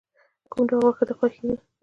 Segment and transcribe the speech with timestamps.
[0.51, 1.53] کوم ډول غوښه د خوښیږی؟